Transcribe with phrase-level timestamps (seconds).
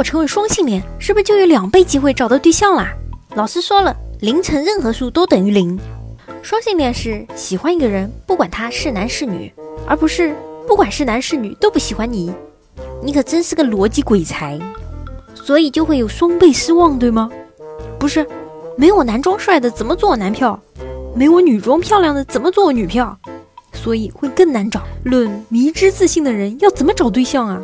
[0.00, 2.90] 果成为双性恋，是不是就有两倍机会找到对象啦？
[3.34, 5.78] 老师说了，零乘任何数都等于零。
[6.40, 9.52] 双性恋是喜欢一个人，不管他是男是女，
[9.86, 10.34] 而不是
[10.66, 12.32] 不管是男是女都不喜欢你。
[13.02, 14.58] 你可真是个逻辑鬼才，
[15.34, 17.30] 所以就会有双倍失望，对吗？
[17.98, 18.26] 不是，
[18.78, 20.58] 没我男装帅的怎么做我男票？
[21.14, 23.14] 没我女装漂亮的怎么做我女票？
[23.74, 24.80] 所以会更难找。
[25.04, 27.60] 论迷之自信的人要怎么找对象啊？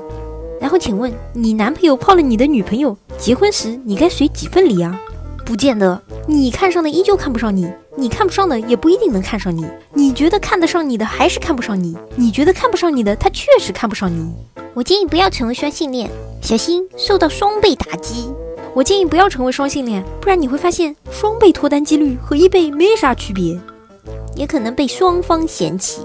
[0.67, 5.01] 然后请问你男朋友泡了你的女朋友，结婚时你该随几份礼啊？
[5.45, 9.65] 不见得，你看上的依旧看不上你，你看不上的也不一定能看上你。
[9.95, 14.29] 你觉得看得上你的还是看不上你，你觉得看不上你的他确实看不上你。
[14.75, 16.11] 我建议不要成为双性恋，
[16.43, 18.29] 小心受到双倍打击。
[18.75, 23.57] 我建议不要成为双性恋，不然你会发现双倍脱单几率和一倍没啥区别，
[24.35, 26.03] 也可能被双方嫌弃。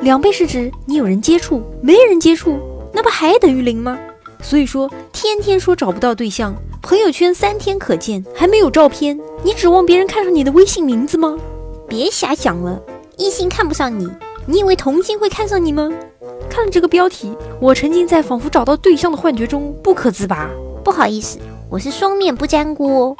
[0.00, 2.58] 两倍是指你有人接触，没人接触，
[2.92, 3.98] 那不还等于零吗？
[4.42, 6.54] 所以说，天天说找不到对象。
[6.82, 11.38] 朋友圈三天可见，还没有照片，你指望别人看上你的微信名字吗？
[11.88, 12.80] 别瞎想了，
[13.16, 14.10] 异性看不上你，
[14.46, 15.88] 你以为同性会看上你吗？
[16.50, 20.50] 看了这个标题，我沉浸在仿佛找到对象的幻觉中不可自拔。
[20.84, 21.38] 不好意思，
[21.70, 23.16] 我是双面不粘锅，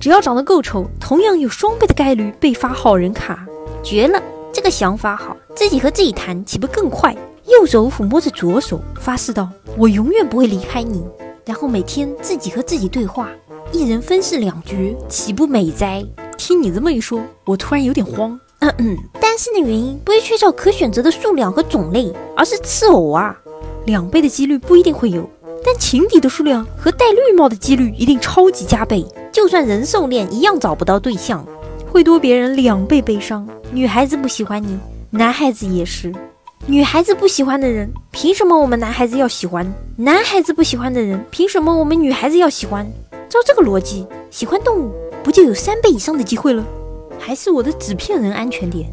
[0.00, 3.46] 只要长得够丑，同样有双倍的概率被发好人卡。
[3.84, 4.20] 绝了，
[4.52, 7.16] 这个想法好，自己和自己谈岂不更快？
[7.46, 11.04] 右手抚摸着左手，发誓道：我永远不会离开你。
[11.44, 13.28] 然后每天自己和自己对话，
[13.70, 16.04] 一人分饰两角，岂不美哉？
[16.38, 18.38] 听你这么一说，我突然有点慌。
[18.60, 23.36] 嗯嗯，单身的原因不是缺少可选择的数量和种类，而是刺偶啊。
[23.84, 25.28] 两倍的几率不一定会有，
[25.62, 29.04] 但情敌的数量和戴绿帽的几率一定超级加倍。
[29.30, 31.46] 就算人兽恋，一样找不到对象，
[31.92, 33.46] 会多别人两倍悲伤。
[33.70, 34.78] 女孩子不喜欢你，
[35.10, 36.10] 男孩子也是。
[36.66, 39.70] 女孩子不喜欢的人，凭什么我们男孩子要喜欢？
[39.96, 42.90] 男孩子不喜欢的人，凭什么我们女孩子要喜欢？
[43.28, 44.90] 照这个逻辑，喜欢动物
[45.22, 46.64] 不就有三倍以上的机会了？
[47.18, 48.90] 还是我的纸片人安全点？